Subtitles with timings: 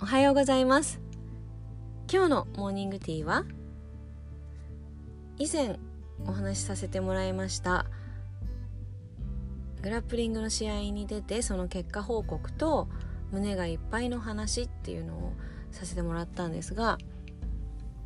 [0.00, 1.08] おはようございます。
[2.10, 3.44] 今日のモーニングティーは
[5.36, 5.78] 以前
[6.26, 7.84] お話しさせてもらいました
[9.82, 12.88] グラップリングの試合に出てその結果報告と
[13.30, 15.32] 胸がいっぱいの話っていうのを
[15.70, 16.96] させてもらったんですが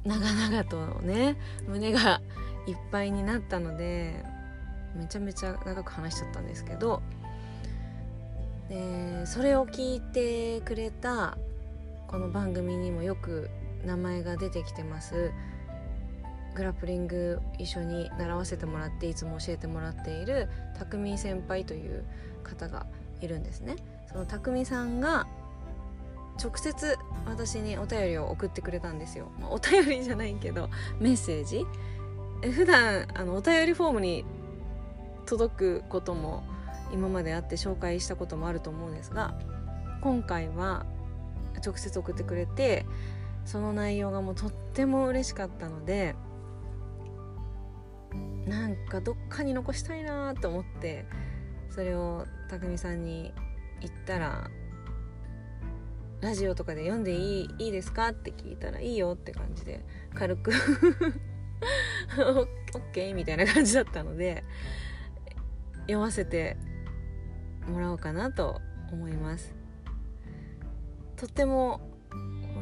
[0.04, 1.36] 長々とね
[1.68, 2.20] 胸が
[2.66, 4.24] いっぱいになったので
[4.96, 7.02] めちゃめちゃ長く話しちゃったんですけど
[8.68, 11.36] でそれを聞いてくれた
[12.08, 13.50] この番組にもよく
[13.84, 15.32] 名前が出てきてます。
[16.54, 20.48] グラップリング一緒に習わせてもらっていつも教えてもらっている
[20.78, 22.04] 匠先輩という
[22.42, 22.84] 方が
[23.22, 23.76] いるんですね。
[24.10, 25.26] その匠さんが
[26.42, 30.68] 直接私にお便りを送ってくれたんですよ、まあ、お便りじゃないけど
[30.98, 31.64] メッセージ。
[32.50, 34.24] 普段あのお便りフォームに
[35.26, 36.42] 届くことも
[36.92, 39.34] 今まであって紹介したこともあると思うんですが
[40.00, 40.84] 今回は
[41.64, 42.86] 直接送ってくれて
[43.44, 46.14] その内容がもうとっても嬉しかったので
[48.46, 51.06] なんかどっかに残したいなと思って
[51.70, 53.32] それを匠さんに
[53.80, 54.50] 言ったら
[56.20, 59.84] 「ラジオとかで読んでいいいいですか?」って聞いたら「いいよ」って感じで
[60.14, 60.52] 軽く
[62.18, 62.46] オッ
[62.92, 64.44] ケーみたいな感じだったので
[65.82, 66.56] 読ませて
[67.68, 68.60] もらおうかなと
[68.92, 69.54] 思います。
[71.16, 71.80] とっても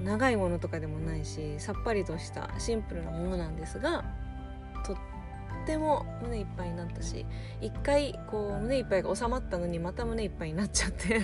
[0.04, 4.04] 長いものとかでもないしさっぱりとしたシンプルなものなんですが
[4.84, 4.96] とっ
[5.66, 7.26] ても胸いっぱいになったし
[7.60, 11.20] 一回こう胸いっぱいが収まったのにまた胸いっぱいになっちゃって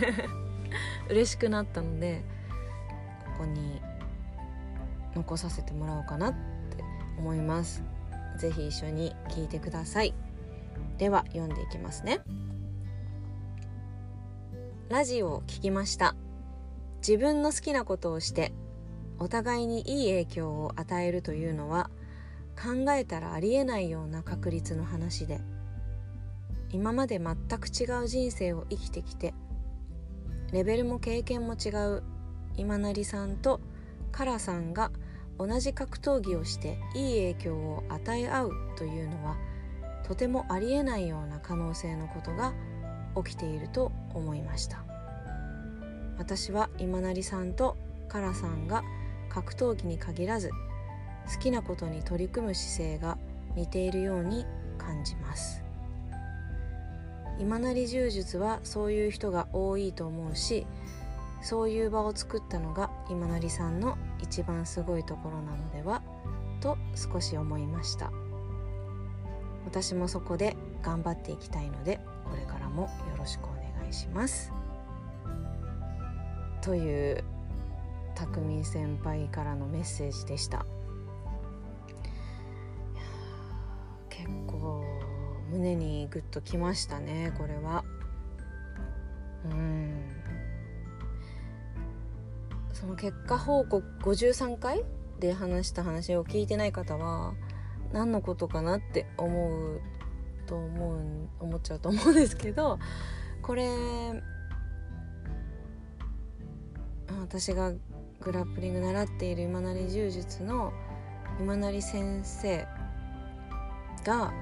[1.08, 2.22] 嬉しくなったので
[3.36, 3.80] ここに
[5.14, 6.84] 残させてもらおうかなって
[7.18, 7.82] 思います。
[8.38, 10.14] 是非一緒に聞いてください。
[10.98, 12.20] では読んでいきますね。
[14.88, 16.14] ラジオを聞きました。
[17.06, 18.52] 自分の好きなことをして
[19.18, 21.90] お互いにいい影響を与えるというのは
[22.56, 25.40] 考えたらありえないような確率の話で
[26.70, 29.34] 今まで全く違う人生を生きてきて
[30.52, 32.02] レベルも経験も違う
[32.56, 33.60] 今成さんと
[34.10, 34.90] カラさんが
[35.38, 39.36] 同じ格闘技をしていい影響を与え合うというのは
[40.04, 42.52] とてもありえないような可能性のことが
[43.22, 44.84] 起きていると思いました。
[46.18, 47.76] 私は今成さんと
[48.08, 48.82] カラさんが
[49.28, 50.50] 格闘技に限らず
[51.32, 53.18] 好きなことに取り組む姿勢が
[53.54, 54.46] 似ているように
[54.78, 55.62] 感じます。
[57.38, 60.66] 今成柔術はそういう人が多いと思うし
[61.42, 66.02] そういう場を作ったのが今成さんの一番すごいところなのでは
[66.62, 68.10] と少し思いました。
[69.66, 72.88] 私もそこで頑張っていきたいのでこれからもよ
[73.18, 73.46] ろしくお
[73.80, 74.52] 願いします。
[76.60, 77.24] という
[78.14, 80.66] 匠先輩からのメッセージでした。
[84.10, 84.84] 結構
[85.50, 87.84] 胸にグッときましたねこれは。
[89.44, 90.02] うん。
[92.72, 94.84] その結果報告53回
[95.18, 97.32] で話した話を聞いてない方は
[97.92, 99.80] 何のことかなって思う
[100.46, 101.00] と思う
[101.40, 102.78] 思っちゃうと思うんですけど
[103.42, 103.68] これ
[107.20, 107.72] 私が
[108.20, 110.72] グラップリング習っている今成柔術の
[111.38, 112.66] 今成先生
[114.04, 114.32] が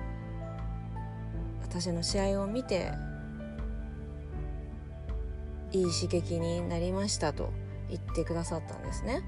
[1.62, 2.92] 私の試合を見て
[5.72, 7.52] いい刺激になりましたと
[7.88, 9.22] 言ってくださったんですね。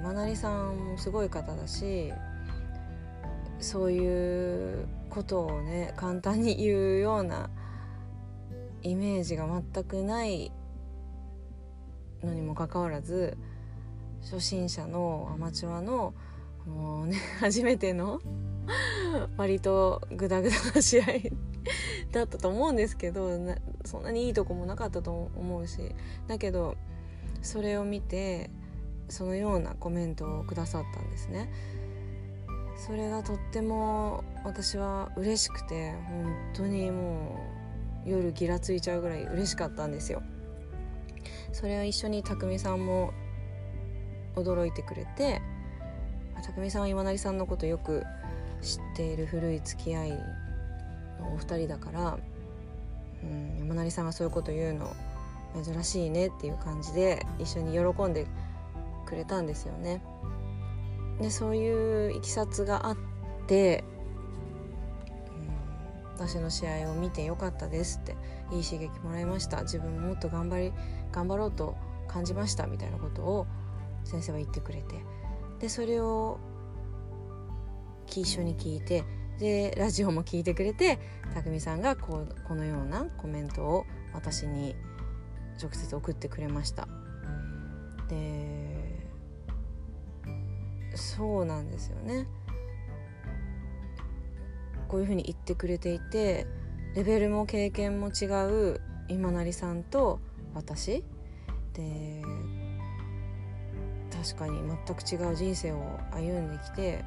[0.00, 2.12] 今成さんもすごい方だし
[3.60, 7.50] そういうことをね簡単に言うような
[8.82, 10.52] イメージが全くない
[12.22, 13.36] のにもかかわらず
[14.22, 16.14] 初心者のアマチュアの
[16.66, 18.20] もうね 初めての
[19.36, 21.04] 割とグダグダな試合
[22.12, 23.38] だったと思うんですけど
[23.84, 25.94] そんなにいいとこもなかったと思うし
[26.26, 26.76] だけど
[27.42, 28.50] それを見て
[29.08, 31.50] そのようなコメントをくださったんですね。
[32.76, 37.38] それがとっても私は嬉しくて本当にも
[38.06, 40.22] う夜ギラついちゃうぐらい嬉しかったんですよ。
[41.52, 43.12] それを一緒に匠さんも
[44.34, 45.40] 驚いてくれて
[46.42, 48.04] 匠さんは今成さんのことよく
[48.60, 52.18] 知っている古い付き合いのお二人だから、
[53.22, 54.94] うん、山成さんがそういうこと言うの
[55.62, 58.26] 珍しいねっていう感じで一緒に喜んで
[59.06, 60.02] くれたんですよね。
[61.20, 62.96] でそういういきさつがあっ
[63.46, 63.84] て、
[66.16, 68.16] 私の試合を見てよかったですって
[68.52, 69.62] いい刺激もらいました。
[69.62, 70.72] 自分ももっと頑張り
[71.12, 71.76] 頑張ろうと
[72.08, 73.46] 感じましたみたいなことを
[74.04, 75.04] 先生は言ってくれて。
[75.60, 76.38] でそれを
[78.06, 79.02] 一緒に聞いて
[79.38, 80.98] でラジオも聞いてくれて
[81.34, 84.76] 匠さんがこうこのようなコメントを私に
[85.60, 86.86] 直接送ってくれました。
[88.08, 88.43] で
[90.96, 92.26] そうなんですよね。
[94.88, 96.46] こういうふうに言ってくれていて
[96.94, 98.26] レベルも経験も違
[98.72, 100.20] う今成さんと
[100.54, 101.04] 私。
[101.74, 102.22] で
[104.10, 107.04] 確かに全く違う人生を歩んできて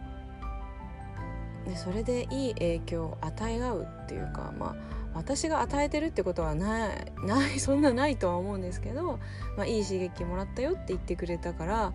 [1.66, 4.76] でそれでいい影響を与え合うっていうかまあ
[5.14, 9.20] 私が与えてるってことはないないそんなないとは思うんですけど、
[9.58, 11.94] まあ、いい刺激もらったよって言ってくれたから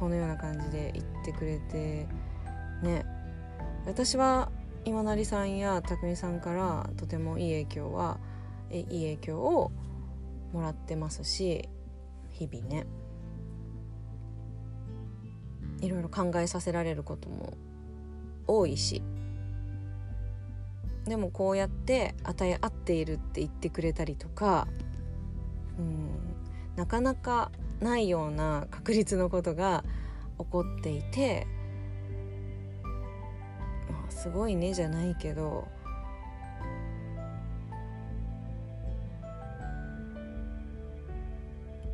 [0.00, 2.08] このような感じで言ってくれて
[2.82, 3.04] ね。
[3.86, 4.50] 私は
[4.86, 8.18] 今成さんや匠さんからとてもいい影響は
[8.70, 9.70] いい影響を
[10.52, 11.68] もらってますし
[12.30, 12.86] 日々ね。
[15.82, 17.52] いろいろ考えさせられることも
[18.46, 19.02] 多いし。
[21.04, 24.68] でもこうやって与え合っているって言ってくれたりとか
[25.78, 26.10] うん
[26.76, 27.50] なかなか
[27.80, 29.84] ないような確率のことが
[30.38, 31.46] 起こっていて、
[33.90, 35.68] まあ、すごいねじゃないけど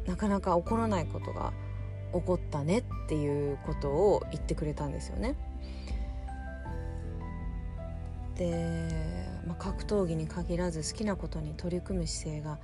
[0.07, 1.53] なかなか起こらないことが
[2.13, 5.35] 起こったねっていうことを言ってくれたんですよね。
[8.37, 12.59] で、まあ、格闘技に限らず好きなことに取り組む姿勢が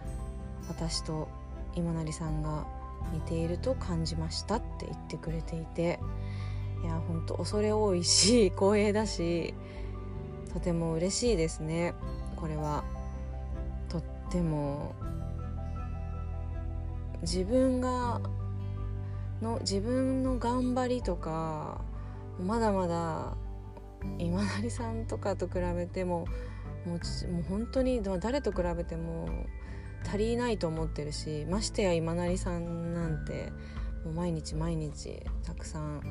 [0.68, 1.28] 私と
[1.74, 2.66] 今成さんが
[3.12, 6.00] 似ていると感じましたって言ってくれていて。
[6.82, 9.54] いや本当恐れ多いし 光栄だし
[10.52, 11.94] とても嬉しいですね。
[12.36, 12.84] これは。
[13.88, 14.94] とっても
[17.20, 18.20] 自分が
[19.42, 21.82] の自分の頑張りとか
[22.40, 23.36] まだまだ
[24.18, 26.26] 今成さんとかと比べても
[26.86, 29.28] もうもう本当に誰と比べても
[30.06, 33.52] 足りないと思ってるしましてや今成さんなんて
[34.04, 36.02] もう毎日毎日たくさん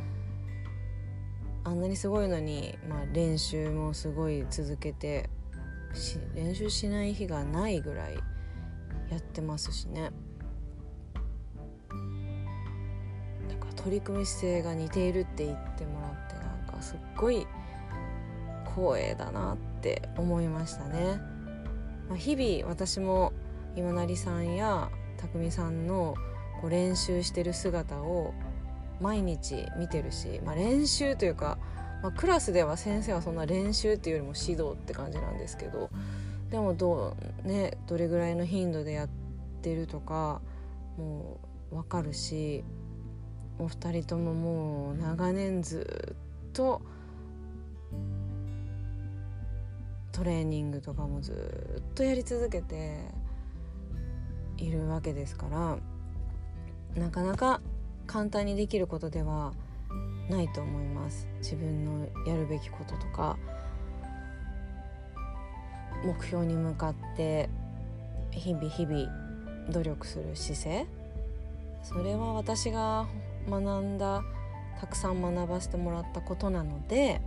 [1.63, 5.29] あんなにすごいのに、まあ、練習もすごい続けて
[6.33, 8.15] 練習しない日がないぐらい
[9.09, 10.11] やってますしね。
[13.49, 17.45] だか取り組み姿勢が似ているって言ってもらってなんかすっごい
[18.73, 21.19] 光栄だなって思いましたね、
[22.07, 23.33] まあ、日々私も
[23.75, 26.15] 今成さんや匠さんの
[26.62, 28.33] こう練習してる姿を
[29.00, 31.57] 毎日見てるし、まあ、練習というか、
[32.03, 35.89] まあ、クラスでは先生はそんな練習っていうよりも指導って感じなんですけど
[36.51, 39.09] でもどう、ね、どれぐらいの頻度でやっ
[39.62, 40.41] てるとか
[40.97, 41.39] も
[41.71, 42.63] う分かるし
[43.57, 46.15] お二人とももう長年ず
[46.50, 46.81] っと
[50.12, 53.06] トレーニングとかもずっとやり続けて
[54.61, 55.77] いるわけですから
[57.01, 57.61] なかなか
[58.05, 59.53] 簡単にできることでは
[60.29, 61.27] ないと思います。
[61.39, 63.37] 自分のやるべきこととか
[66.05, 67.49] 目標に向かって
[68.31, 69.07] 日々日々
[69.69, 70.86] 努力する姿勢。
[71.83, 73.07] それは私が
[73.50, 74.24] 学んだ
[74.79, 77.21] たくさん学ばせてもらったことなので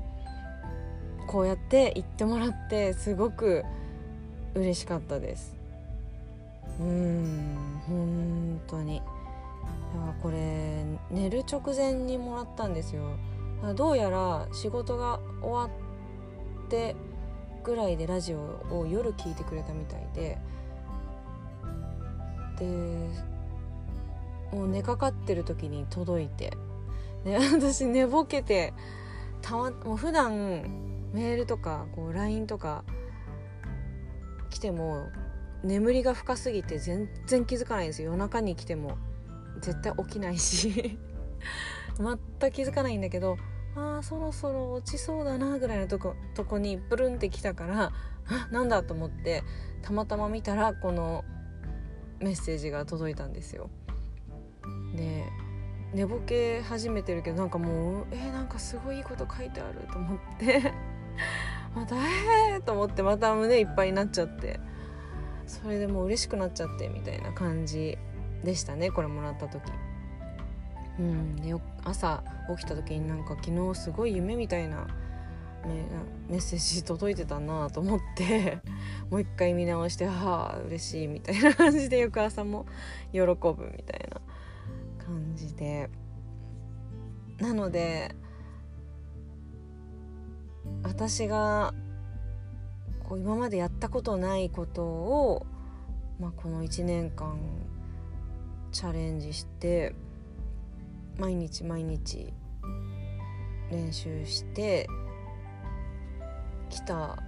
[1.27, 3.65] こうやって言ってもらってすごく
[4.55, 5.54] 嬉しかったです。
[6.81, 9.03] うん本当に。
[10.23, 13.03] これ寝る直前にもらったんですよ。
[13.77, 15.77] どうやら仕事が終わ
[16.67, 16.97] って
[17.63, 18.39] ぐらいでラジオ
[18.71, 20.39] を夜聞いてくれたみたいで。
[22.59, 22.67] で
[24.53, 26.57] もう寝かかってる時に届いて。
[27.25, 28.75] で私寝ぼけて
[29.41, 30.63] たまもう普段
[31.13, 32.85] メールとかこう LINE とか
[34.51, 35.07] 来ても
[35.65, 38.11] 眠りが深すぎて全然気づかないんですよ。
[38.13, 38.97] 夜中に来ても。
[39.61, 40.99] 絶対起きないし。
[41.97, 43.37] 全く気づかないんだけど
[43.77, 47.93] あーそろそろ落ちそうだなぐらいのとことこにブルンって来たから
[48.51, 49.45] なんだと思って
[49.83, 51.25] たまたま見たらこの
[52.21, 53.71] メッセージが届いたんですよ。
[54.97, 55.25] で
[55.93, 60.73] 寝ぼけ始めてるけどなんかもうえー、なんかすごいいいこと書いてあると思って。
[61.75, 64.61] またえーと思ってまた胸いっぱいになっちゃって。
[65.47, 67.99] それでもう嬉しくなっちゃってみたいな感じ
[68.43, 69.63] でしたねこれもらった時。
[70.99, 72.23] うん、で朝
[72.57, 74.87] 起きた時になんか昨日すごい夢みたいな
[76.29, 78.59] メッセージ届いてたなと思って
[79.11, 82.67] もう一回見直してはあ嬉しいみたいな感じで翌朝も
[83.13, 84.21] 喜ぶみたいな
[85.05, 85.91] 感じで
[87.41, 88.15] なので
[90.83, 91.75] 私が
[93.05, 95.47] こう今までやったことないことを、
[96.19, 97.39] まあ、この1年間
[98.73, 99.95] チャレンジして
[101.19, 102.33] 毎日毎日
[103.71, 104.89] 練習して
[106.71, 107.23] きた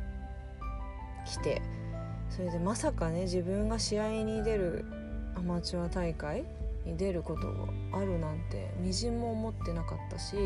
[1.25, 1.63] 来て
[2.31, 4.85] それでまさかね自分が試合に出る
[5.37, 6.45] アマチュア大会
[6.85, 7.49] に出ること
[7.93, 10.37] があるなんてみじんも思ってなかったし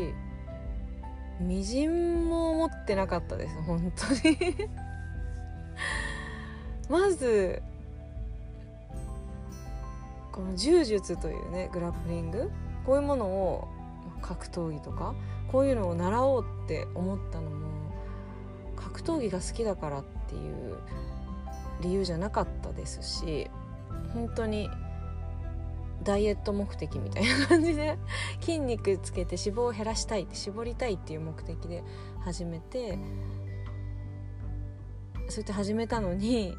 [1.39, 4.90] みじんも思ってなかったです本当に。
[6.89, 7.61] まず
[10.31, 12.51] この柔術というねグラップリング
[12.85, 13.67] こういうものを
[14.21, 15.13] 格闘技とか
[15.51, 17.67] こういうのを習おうって思ったのも
[18.75, 20.77] 格闘技が好きだからっていう
[21.81, 23.49] 理由じゃなかったですし
[24.13, 24.69] 本当に
[26.03, 27.97] ダイエット目的みたいな感じで
[28.39, 31.83] 筋肉つけて脂肪を減らしたいって絞りたいっていう目的で
[32.21, 32.97] 始めて
[35.31, 36.57] そうやって始めたのに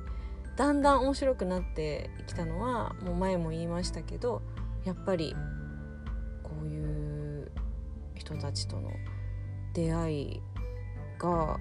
[0.57, 4.41] だんだん面白くなってきたのはもう前も言いましたけど
[4.85, 5.37] やっぱり
[6.43, 7.53] こういう
[8.15, 8.91] 人たちとの
[9.75, 10.41] 出会い
[11.19, 11.59] が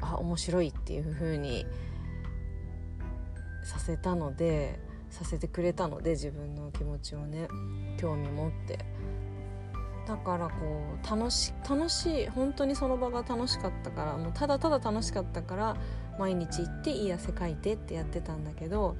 [0.00, 1.66] あ面白いっていう風に
[3.64, 4.78] させたので
[5.10, 7.48] させてくれたので自分の気持ちをね
[7.98, 8.78] 興味持って。
[10.10, 10.52] だからこ
[11.00, 15.76] う楽し楽しい本当にその場が楽しかったからもうただただ楽しかったから
[16.18, 18.96] 毎日行っていい汗かいてってやってたんだけど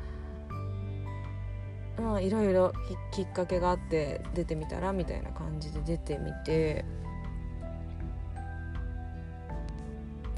[2.01, 2.73] まあいろいろ
[3.11, 6.85] きっかけがあって出てみたらみたいな感じで出てみて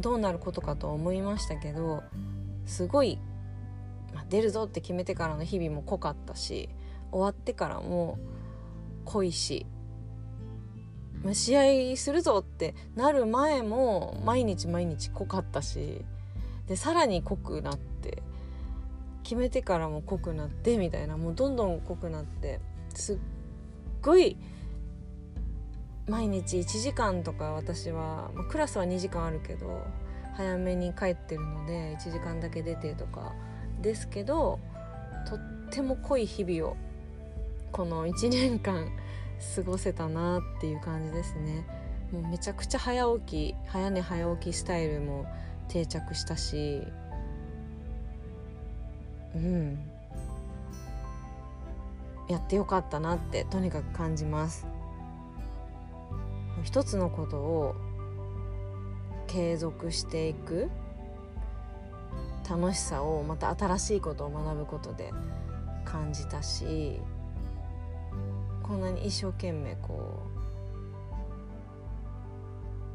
[0.00, 2.02] どうなることかと思いましたけど
[2.64, 3.18] すごい、
[4.14, 6.70] まあ、出るぞって決めてからの日々も濃かったし
[7.10, 8.18] 終わってからも
[9.04, 9.32] 濃い。
[9.32, 9.66] し、
[11.24, 16.04] まあ、試合するぞってなる前も毎日毎日濃かったし
[16.68, 18.22] でさらに濃くなって
[19.22, 22.60] 決めてからも濃くなってみたいなもうどんどん濃くなって
[22.94, 23.18] すっ
[24.00, 24.36] ごい
[26.08, 29.86] 毎日1時間とか私は、まあ、クラスは2時間あるけど
[30.34, 33.32] 早めに帰ってるので1時間だけ出てとか
[33.80, 34.58] ですけど
[35.28, 35.38] とっ
[35.70, 36.76] ても濃い日々を
[37.70, 38.90] この1年間
[39.56, 41.66] 過ごせたなっていう感じですね。
[42.12, 45.26] もうめちゃくちゃ早起き早寝早起きスタイルも
[45.68, 46.82] 定着したし。
[49.34, 49.78] うん。
[52.28, 54.66] やってよかったなってとにかく感じます。
[56.62, 57.74] 一つのことを
[59.26, 60.70] 継続していく。
[62.48, 65.10] 楽しさをまた新しいことを学ぶことで
[65.84, 67.00] 感じたし。
[68.72, 70.22] こんなに一生懸命こ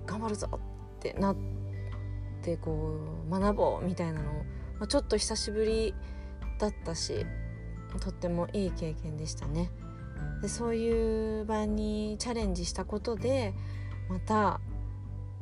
[0.04, 0.60] う頑張るぞっ
[1.00, 1.36] てなっ
[2.42, 2.98] てこ
[3.30, 5.94] う学ぼうみたいなのを、まあ、ちょっと久しぶり
[6.58, 7.28] だったし
[8.02, 9.70] とってもいい経験でしたね。
[10.42, 13.54] でそういう場にチャレンジしたことで
[14.10, 14.60] また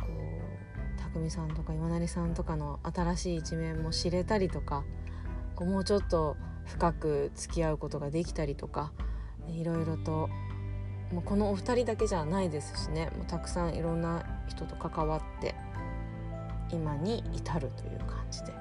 [0.01, 4.83] こう匠さんとか今成さんとかの新しい一面も知れたりとか
[5.55, 8.91] こうもうちょっと深く付き合うことができたりとか
[9.49, 10.29] いろいろと
[11.11, 15.55] もうこのお二人だけじゃないですしねもうたくさんいろんな人と関わって
[16.71, 18.53] 今に至るという感じで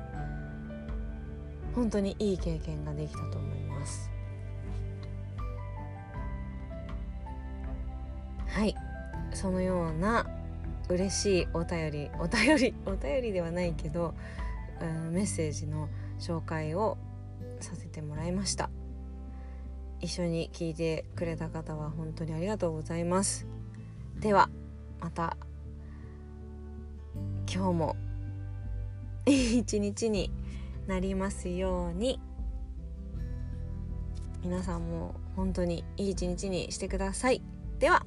[1.75, 4.11] 本当にいい経験ができたと思います。
[8.47, 8.77] はい
[9.33, 10.27] そのような
[10.89, 14.15] 嬉しいお便りお便りお便りではないけど、
[14.81, 15.89] うん、メッセージの
[16.21, 16.97] 紹介を
[17.59, 18.71] させてもらいました
[20.05, 23.47] 一緒に聞いてくれた方は本当にありがとうございます。
[24.21, 24.51] では
[25.01, 25.39] また
[27.51, 27.97] 今日も
[29.27, 30.31] いい一日に
[30.87, 32.21] なりますように。
[34.43, 37.41] 皆さんも本当にいい一日にしてください。
[37.79, 38.05] では。